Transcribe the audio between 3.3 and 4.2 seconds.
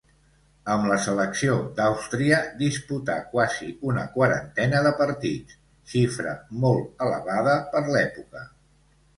quasi una